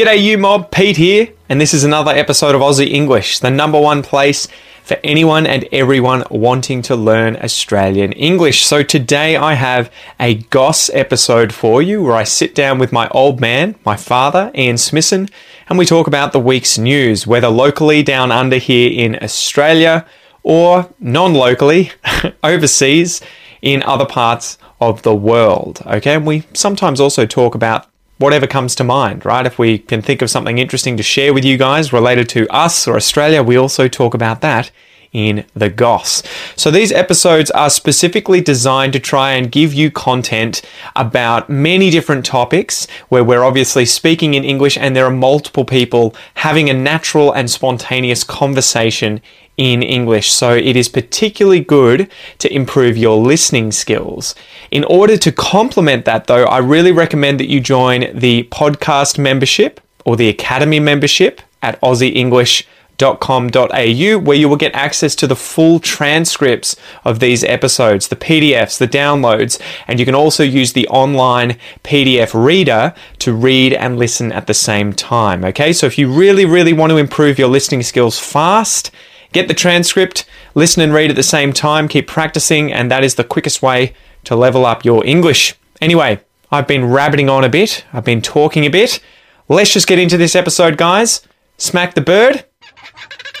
[0.00, 0.70] G'day, you mob.
[0.70, 4.48] Pete here, and this is another episode of Aussie English, the number one place
[4.82, 8.64] for anyone and everyone wanting to learn Australian English.
[8.64, 13.10] So today I have a Goss episode for you where I sit down with my
[13.10, 15.28] old man, my father, Ian Smithson,
[15.68, 20.06] and we talk about the week's news, whether locally down under here in Australia
[20.42, 21.92] or non locally
[22.42, 23.20] overseas
[23.60, 25.82] in other parts of the world.
[25.84, 27.89] Okay, and we sometimes also talk about
[28.20, 29.46] whatever comes to mind, right?
[29.46, 32.86] If we can think of something interesting to share with you guys related to us
[32.86, 34.70] or Australia, we also talk about that
[35.12, 36.22] in the Goss.
[36.54, 40.60] So these episodes are specifically designed to try and give you content
[40.94, 46.14] about many different topics where we're obviously speaking in English and there are multiple people
[46.34, 49.20] having a natural and spontaneous conversation
[49.60, 50.32] in English.
[50.32, 54.34] So it is particularly good to improve your listening skills.
[54.70, 59.82] In order to complement that though, I really recommend that you join the podcast membership
[60.06, 66.74] or the academy membership at aussieenglish.com.au where you will get access to the full transcripts
[67.04, 72.32] of these episodes, the PDFs, the downloads, and you can also use the online PDF
[72.32, 75.44] reader to read and listen at the same time.
[75.44, 78.90] Okay, so if you really, really want to improve your listening skills fast,
[79.32, 83.14] Get the transcript, listen and read at the same time, keep practicing, and that is
[83.14, 85.54] the quickest way to level up your English.
[85.80, 89.00] Anyway, I've been rabbiting on a bit, I've been talking a bit.
[89.48, 91.26] Let's just get into this episode, guys.
[91.58, 92.44] Smack the bird,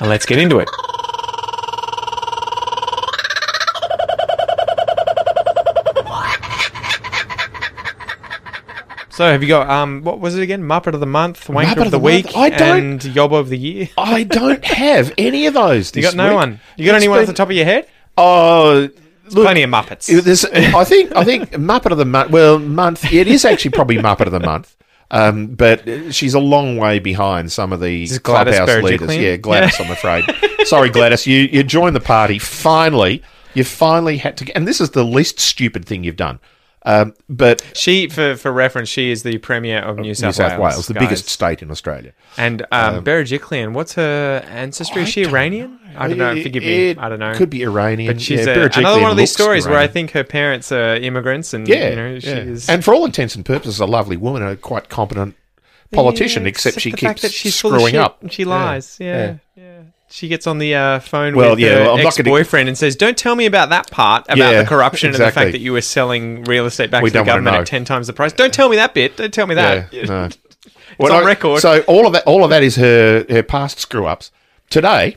[0.00, 0.68] and let's get into it.
[9.20, 10.62] So, have you got um, what was it again?
[10.62, 12.36] Muppet of the month, Wanker Muppet of, the, week, month?
[12.38, 13.90] I don't- and Yobbo of the year.
[13.98, 15.94] I don't have any of those.
[15.94, 16.36] You this got no week.
[16.36, 16.60] one.
[16.78, 17.86] You got It's anyone off been- the top of your head?
[18.16, 18.88] Oh,
[19.28, 20.08] look, Plenty of Muppets.
[20.74, 21.14] I think.
[21.14, 22.30] I think Muppet of the month.
[22.30, 23.12] Well, month.
[23.12, 24.74] It is actually probably Muppet of the month.
[25.10, 29.06] Um, but she's a long way behind some of the Is Gladys clubhouse leaders.
[29.06, 29.20] Berejiklian?
[29.22, 29.78] Yeah, Gladys.
[29.80, 30.24] I'm afraid.
[30.64, 31.26] Sorry, Gladys.
[31.26, 33.22] You you joined the party finally.
[33.52, 34.50] You finally had to.
[34.56, 36.38] And this is the least stupid thing you've done.
[36.82, 40.58] Um, but She, for, for reference, she is the premier of New South, New South
[40.58, 42.12] Wales, the biggest state in Australia.
[42.38, 45.02] And um, Berejiklian, what's her ancestry?
[45.02, 45.78] Is she Iranian?
[45.96, 46.40] I don't know.
[46.40, 46.90] Forgive me.
[46.90, 47.34] It I don't know.
[47.34, 48.14] Could be Iranian.
[48.14, 50.94] But she's yeah, a, another one of these stories where I think her parents are
[50.96, 52.36] immigrants, and Yeah, you know she yeah.
[52.36, 52.68] is.
[52.68, 55.34] and for all intents and purposes, a lovely woman, a quite competent
[55.92, 58.22] politician, Yeah, except she the keeps fact that she's screwing up.
[58.30, 58.96] She lies.
[59.00, 59.38] Yeah.
[60.12, 62.76] She gets on the uh, phone Well, with yeah, her well, not gonna- ex-boyfriend and
[62.76, 65.60] says, "Don't tell me about that part about Yeah, the corruption and the fact that
[65.60, 68.32] you were selling real estate back We to the government at ten times the price.
[68.32, 69.16] Don't tell me that bit.
[69.16, 70.28] Don't tell me that." Yeah, no.
[70.98, 71.60] It's on record.
[71.60, 74.30] So all of that, all of that is her her past screw ups.
[74.68, 75.16] Today,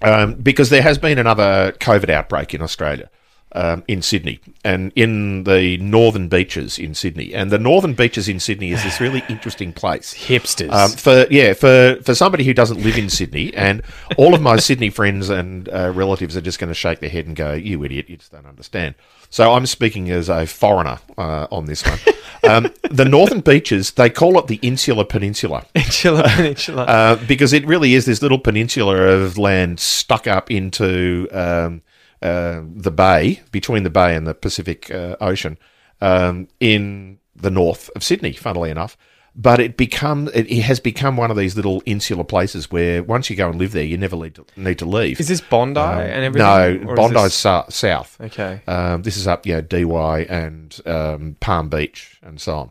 [0.00, 3.10] um, because there has been another COVID outbreak in Australia,
[3.56, 7.34] um, in Sydney, and in the northern beaches in Sydney.
[7.34, 10.14] And the northern beaches in Sydney is this really interesting place.
[10.28, 10.70] Hipsters.
[10.70, 13.82] Um, for yeah, for for somebody who doesn't live in Sydney, and
[14.16, 17.26] all of my Sydney friends and uh, relatives are just going to shake their head
[17.26, 18.08] and go, "You idiot!
[18.10, 18.94] You just don't understand."
[19.30, 21.98] So I'm speaking as a foreigner uh, on this one.
[22.44, 25.66] Um, the northern beaches, they call it the Insular Peninsula.
[25.74, 26.82] Peninsula, Peninsula.
[26.84, 31.82] Uh, because it really is this little peninsula of land stuck up into um,
[32.22, 35.58] uh, the bay, between the bay and the Pacific uh, Ocean,
[36.00, 38.96] um, in the north of Sydney, funnily enough.
[39.38, 43.28] But it become it, it has become one of these little insular places where once
[43.28, 45.20] you go and live there, you never need to, need to leave.
[45.20, 46.86] is this Bondi and everything?
[46.86, 48.16] no, Bondi's this- sou- south.
[48.18, 48.62] Okay.
[48.66, 52.70] Um, this is up, you know, Dee Why and um, Palm Beach and so on.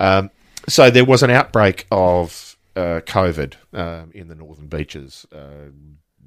[0.00, 0.30] Um,
[0.66, 5.36] so there was an outbreak of uh, COVID um, in the northern beaches uh,
[5.68, 5.70] a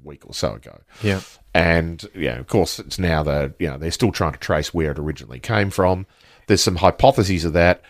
[0.04, 0.80] week or so ago.
[1.02, 1.22] Yeah.
[1.54, 4.92] And, yeah, of course, it's now the, you know, they're still trying to trace where
[4.92, 6.06] it originally came from.
[6.46, 7.82] There's some hypotheses of that.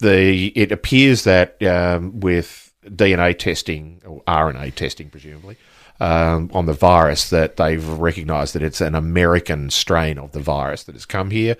[0.00, 5.56] The It appears that um, with DNA testing, or RNA testing, presumably,
[6.00, 10.84] um, on the virus, that they've recognised that it's an American strain of the virus
[10.84, 11.56] that has come here,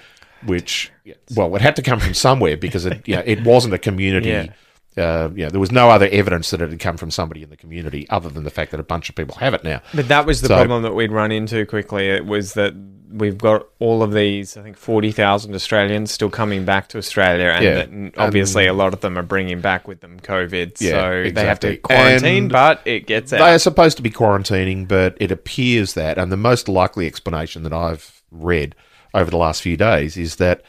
[0.46, 0.90] which,
[1.34, 4.28] well, it had to come from somewhere because it, you know, it wasn't a community.
[4.28, 4.52] Yeah.
[4.98, 7.50] Uh, you know, there was no other evidence that it had come from somebody in
[7.50, 9.80] the community other than the fact that a bunch of people have it now.
[9.94, 12.08] But that was the So- problem that we'd run into quickly.
[12.08, 12.74] It was that
[13.10, 17.64] we've got all of these, I think, 40,000 Australians still coming back to Australia, and
[17.64, 17.74] Yeah.
[18.10, 20.72] that obviously a lot of them are bringing back with them COVID.
[20.78, 23.38] Yeah, so they have to quarantine, And but it gets out.
[23.38, 27.62] They are supposed to be quarantining, but it appears that, and the most likely explanation
[27.62, 28.74] that I've read
[29.14, 30.60] over the last few days is that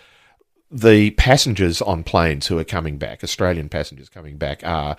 [0.72, 4.98] the passengers on planes who are coming back, Australian passengers coming back, are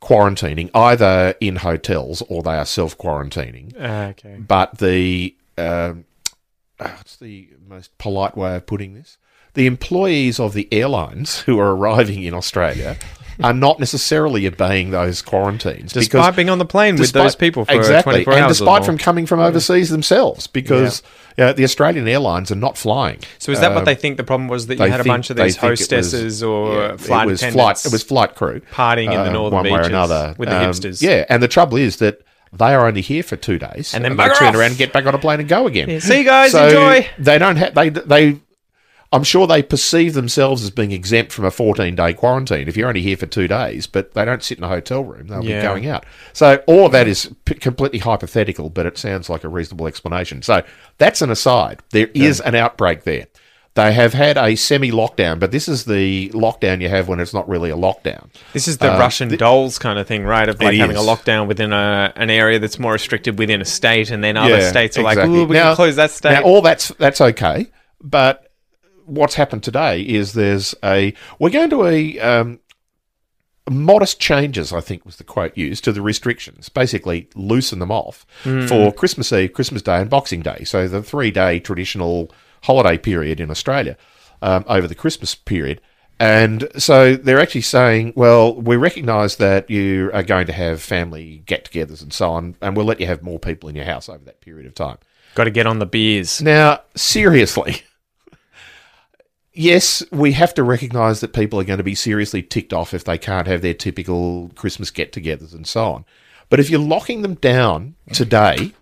[0.00, 3.74] quarantining either in hotels or they are self quarantining.
[3.78, 4.36] Ah, okay.
[4.38, 6.04] But the um,
[6.78, 9.18] ah, what's the most polite way of putting this?
[9.54, 12.96] The employees of the airlines who are arriving in Australia
[13.42, 15.92] are not necessarily obeying those quarantines.
[15.92, 18.84] Despite being on the plane with those people for exactly, 24 and hours or despite
[18.84, 21.02] from coming from overseas themselves, because
[21.38, 23.18] uh, the Australian airlines are not flying.
[23.38, 25.30] So is that Um, what they think the problem was that you had a bunch
[25.30, 27.86] of these it was- hostesses or yeah, flight it was attendants flight.
[27.86, 30.48] It was flight crew partying in the uh, northern one way or beaches another with
[30.48, 31.00] the Um, hipsters?
[31.02, 32.20] Yeah, and the trouble is that
[32.52, 34.54] they are only here for two days, And then they turn off.
[34.56, 35.88] around and get back on a plane and go again.
[35.88, 37.08] Yeah, see you guys, So enjoy.
[37.18, 38.40] They don't have they they.
[39.12, 42.86] I'm sure they perceive themselves as being exempt from a 14 day quarantine if you're
[42.88, 45.26] only here for two days, but they don't sit in a hotel room.
[45.26, 45.60] They'll Yeah.
[45.60, 46.06] be going out.
[46.32, 50.42] So all of that is p- completely hypothetical, but it sounds like a reasonable explanation.
[50.42, 50.62] So
[50.98, 51.80] that's an aside.
[51.90, 53.26] There is an outbreak there.
[53.74, 57.32] They have had a semi lockdown, but this is the lockdown you have when it's
[57.34, 58.28] not really a lockdown.
[58.52, 60.48] This is the Uh, Russian dolls kind of thing, right?
[60.48, 64.10] Of like having a lockdown within a, an area that's more restricted within a state,
[64.10, 65.22] and then other Yeah, states are exactly.
[65.22, 67.68] like, "Ooh, we Now- can close that state." Now, all that's that's okay,
[68.02, 68.49] but
[69.10, 72.60] what's happened today is there's a we're going to a um,
[73.68, 74.72] modest changes.
[74.72, 76.68] I think was the quote used to the restrictions.
[76.68, 78.24] Basically, loosen them off
[78.68, 80.64] for Christmas Eve, Christmas Day, and Boxing Day.
[80.64, 82.30] So the three day traditional
[82.62, 83.96] holiday period in Australia
[84.42, 85.80] um, over the Christmas period.
[86.18, 91.42] And so they're actually saying, well, we recognise that you are going to have family
[91.46, 94.06] get togethers and so on, and we'll let you have more people in your house
[94.06, 94.98] over that period of time.
[95.34, 96.42] Got to get on the beers.
[96.42, 97.82] Now, seriously.
[99.60, 103.04] Yes, we have to recognise that people are going to be seriously ticked off if
[103.04, 106.04] they can't have their typical Christmas get togethers and so on.
[106.48, 108.72] But if you're locking them down today,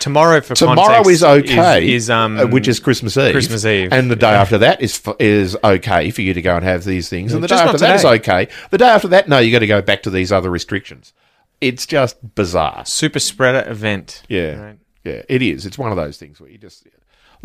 [0.00, 3.30] Tomorrow for tomorrow is okay, Is, um, uh, which is Christmas Eve.
[3.30, 6.56] Christmas Eve, And the day after that is f- is okay for you to go
[6.56, 7.32] and have these things.
[7.32, 8.48] And the day after that is okay.
[8.70, 11.12] The day after that, no, you got to go back to these other restrictions.
[11.60, 12.84] It's just bizarre.
[12.84, 14.24] super spreader event.
[14.28, 14.78] Yeah, Right.
[15.04, 15.64] yeah, it is.
[15.66, 16.84] It's one of those things where you just,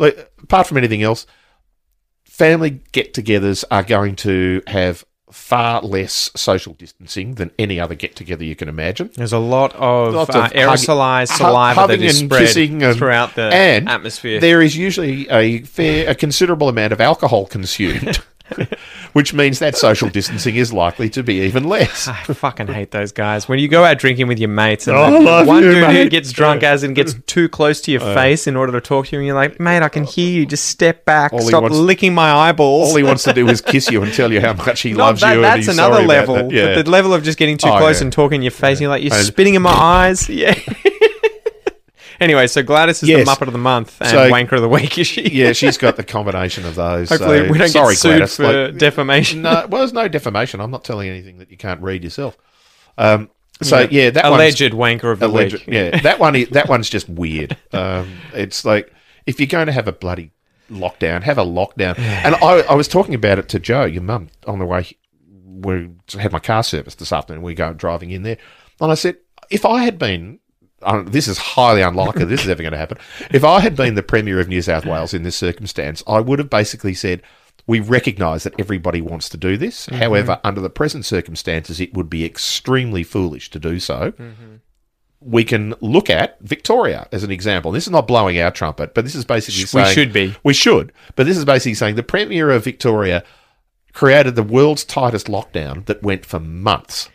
[0.00, 1.24] like, apart from anything else,
[2.38, 8.56] family get-togethers are going to have far less social distancing than any other get-together you
[8.56, 9.10] can imagine.
[9.14, 12.96] There's a lot of, Lots uh, of aerosolized hug- saliva that is and spread and-
[12.96, 14.40] throughout the and atmosphere.
[14.40, 18.22] There is usually a fair, a considerable amount of alcohol consumed,
[19.18, 22.06] which means that social distancing is likely to be even less.
[22.06, 23.48] I fucking hate those guys.
[23.48, 25.72] When you go out drinking with your mates and Oh, I the love one you,
[25.72, 26.10] dude who mate.
[26.12, 28.14] gets drunk as and gets too close to your oh.
[28.14, 30.46] face in order to talk to you, and you're like, mate, I can hear you.
[30.46, 31.32] Just step back.
[31.32, 32.90] All Stop wants- licking my eyeballs.
[32.90, 35.20] All he wants to do is kiss you and tell you how much he loves
[35.22, 35.36] that, you.
[35.38, 36.36] and that's he's another level.
[36.36, 36.52] that.
[36.52, 36.74] Yeah.
[36.76, 38.04] But the level of just getting too Oh, close yeah.
[38.04, 40.28] and talking in your face, and you're like, you're And- spitting in my eyes.
[40.38, 40.54] Yeah.
[42.20, 43.24] Anyway, so Gladys is Yes.
[43.26, 45.28] the Muppet of the Month and So- Wanker of the Week, is she?
[45.30, 47.08] yeah, she's got the combination of those.
[47.08, 49.42] Hopefully, so- we don't sorry, get sued Gladys, for like- defamation.
[49.42, 50.60] no, well, there's no defamation.
[50.60, 52.36] I'm not telling anything that you can't read yourself.
[52.96, 53.30] Um,
[53.62, 55.64] so yeah, that alleged one's, wanker of the alleged, week.
[55.68, 56.36] yeah, that one.
[56.36, 57.56] Is, that one's just weird.
[57.72, 58.92] Um, it's like
[59.26, 60.30] if you're going to have a bloody
[60.70, 61.98] lockdown, have a lockdown.
[61.98, 64.96] And I, I was talking about it to Joe, your mum, on the way.
[65.44, 67.42] We had my car serviced this afternoon.
[67.42, 68.38] We go driving in there,
[68.80, 69.16] and I said,
[69.50, 70.38] if I had been.
[71.06, 72.98] This is highly unlikely this is ever going to happen.
[73.32, 76.38] If I had been the Premier of New South Wales in this circumstance, I would
[76.38, 77.22] have basically said,
[77.66, 79.86] we recognise that everybody wants to do this.
[79.86, 80.00] Mm-hmm.
[80.02, 84.12] However, under the present circumstances, it would be extremely foolish to do so.
[84.12, 84.54] Mm-hmm.
[85.20, 87.72] We can look at Victoria as an example.
[87.72, 90.36] This is not blowing our trumpet, but this is basically We saying should be.
[90.44, 90.92] we should.
[91.16, 93.24] But this is basically saying the Premier of Victoria
[93.92, 97.10] created the world's tightest lockdown that went for months.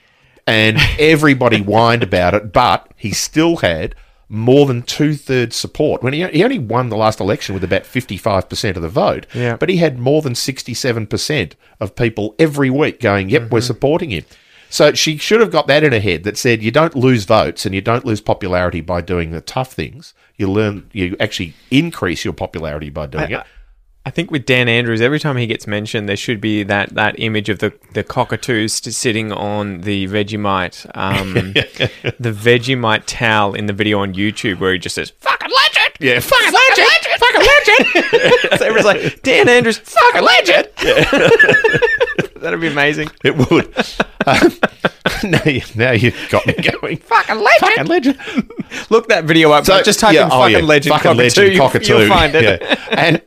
[0.45, 3.95] And everybody whined about it, but he still had
[4.29, 6.01] more than two thirds support.
[6.01, 9.57] When he, he only won the last election with about 55% of the vote, Yeah.
[9.57, 13.65] but he had more than 67% of people every week going, Yep, we're mm-hmm.
[13.67, 14.25] supporting him.
[14.69, 17.65] So she should have got that in her head that said, You don't lose votes
[17.65, 20.15] and you don't lose popularity by doing the tough things.
[20.35, 23.45] You learn, you actually increase your popularity by doing it.
[24.05, 27.15] I think with Dan Andrews, every time he gets mentioned, there should be that, that
[27.19, 33.73] image of the, the cockatoos sitting on the Vegemite, um, the Vegemite towel in the
[33.73, 35.95] video on YouTube where he just says, fucking legend!
[36.01, 38.59] Yeah, fucking legend, fucking legend.
[38.59, 40.67] so everyone's like, Dan Andrews, fucking legend!
[42.41, 43.09] That'd be amazing.
[43.23, 43.73] It would.
[44.27, 44.51] Um,
[45.23, 46.97] now, you, now you've got me going.
[46.97, 47.59] Fucking legend!
[47.59, 48.51] Fucking legend.
[48.89, 49.65] Look that video up.
[49.65, 51.23] So, just type yeah, in oh, fucking yeah, legend fucking cockatoo.
[51.23, 51.97] legend you- cockatoo.
[51.99, 52.61] You'll find it.
[52.61, 52.85] Yeah.
[52.91, 53.21] And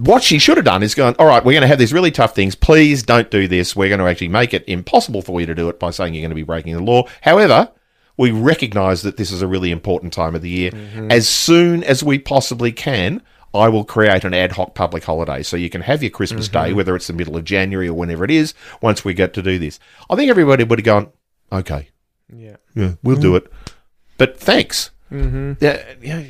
[0.00, 2.10] what she should have done is gone, all right, we're going to have these really
[2.10, 2.54] tough things.
[2.54, 3.76] Please don't do this.
[3.76, 6.22] We're going to actually make it impossible for you to do it by saying you're
[6.22, 7.04] going to be breaking the law.
[7.20, 7.70] However,
[8.16, 10.70] we recognize that this is a really important time of the year.
[10.70, 11.10] Mm-hmm.
[11.10, 13.22] As soon as we possibly can,
[13.54, 16.64] I will create an ad hoc public holiday so you can have your Christmas Mm-hmm.
[16.68, 19.42] day, whether it's the middle of January or whenever it is, once we get to
[19.42, 19.78] do this.
[20.10, 21.12] I think everybody would have gone,
[21.52, 21.88] okay,
[22.34, 22.56] Yeah.
[22.74, 23.50] yeah, we'll do it.
[24.18, 24.90] But thanks.
[25.12, 25.52] Mm-hmm.
[25.64, 26.24] Yeah, yeah,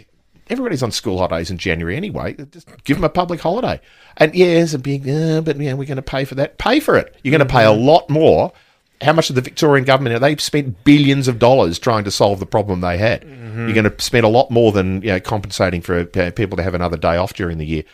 [0.51, 2.35] everybody's on school holidays in January anyway.
[2.51, 3.81] Just give them a public holiday.
[4.17, 6.59] And yeah, it's a big, uh, but yeah, we're going to pay for that.
[6.59, 7.15] Pay for it.
[7.23, 8.53] You're going to pay a lot more
[9.01, 12.47] how much of the Victorian government they've spent billions of dollars trying to solve the
[12.47, 13.23] problem they had.
[13.67, 16.63] You're going to spend a lot more than you know, compensating for uh, people to
[16.63, 17.85] have another day off during the year.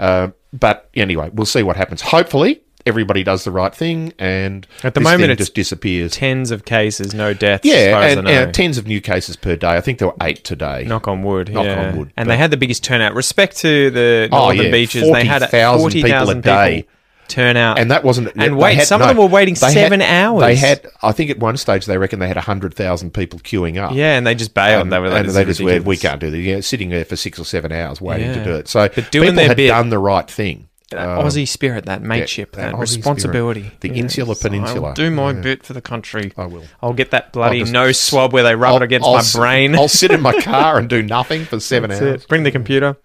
[0.00, 2.00] Uh, but anyway, we'll see what happens.
[2.00, 6.12] Hopefully, everybody does the right thing, and At the moment, it just disappears.
[6.12, 7.66] Tens of cases, no deaths.
[7.66, 8.50] as Yeah, and I know.
[8.52, 9.68] tens of new cases per day.
[9.76, 10.84] I think there were eight today.
[10.84, 11.52] Knock on wood.
[11.52, 11.88] Knock yeah.
[11.88, 13.14] on wood, And they had the biggest turnout.
[13.14, 15.02] Respect to the Oh, northern yeah, beaches.
[15.10, 16.76] They had 40,000 forty people a thousand day.
[16.82, 16.90] people
[17.26, 17.78] turn out.
[17.78, 18.30] and that wasn't.
[18.36, 20.42] And wait, some of them were waiting seven had, hours.
[20.42, 23.78] They had, I think, at one stage they reckon they had hundred thousand people queuing
[23.82, 23.92] up.
[23.94, 24.82] yeah, and they just bailed.
[24.82, 26.40] Um, they were like, and they just went, we can't do this.
[26.44, 28.34] Yeah, sitting there for six or seven hours waiting Yeah.
[28.34, 28.68] to do it.
[28.68, 30.68] So But doing people their had bit- done the right thing.
[30.90, 33.62] That Um, Aussie spirit, that mateship, that that, Aussie responsibility.
[33.62, 33.80] spirit.
[33.80, 34.88] The insular peninsula.
[34.88, 35.40] I'll do my Yeah.
[35.40, 36.32] bit for the country.
[36.36, 36.64] I will.
[36.82, 39.22] I'll get that bloody just- nose swab where they rub I'll- it against I'll my
[39.34, 39.74] brain.
[39.74, 42.22] I'll sit in my car and do nothing for seven That's hours.
[42.24, 42.28] it.
[42.28, 42.96] Bring the computer.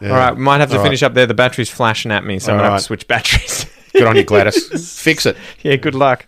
[0.00, 0.10] Yeah.
[0.10, 1.24] All right, we might have to All finish up there.
[1.26, 2.78] The battery's flashing at me, so I'm going to have right.
[2.78, 3.64] to switch batteries.
[3.94, 4.98] Good on you, Gladys.
[5.00, 5.38] Fix it.
[5.62, 6.26] yeah, good luck.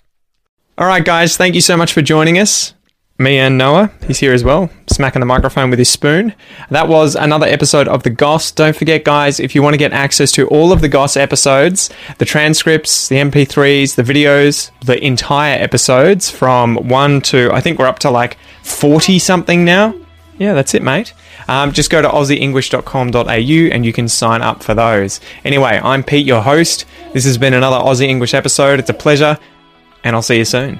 [0.78, 2.72] All right, guys, thank you so much for joining us.
[3.20, 6.32] Me and Noah, he's here as well, smacking the microphone with his spoon.
[6.70, 8.52] That was another episode of The Goss.
[8.52, 11.90] Don't forget, guys, if you want to get access to all of the Goss episodes,
[12.18, 17.88] the transcripts, the MP3s, the videos, the entire episodes from 1 to, I think we're
[17.88, 19.94] up to like 40 something now.
[20.38, 21.12] Yeah, that's it, mate.
[21.48, 25.20] Um, just go to aussieenglish.com.au and you can sign up for those.
[25.44, 26.84] Anyway, I'm Pete, your host.
[27.14, 28.78] This has been another Aussie English episode.
[28.78, 29.36] It's a pleasure,
[30.04, 30.78] and I'll see you soon.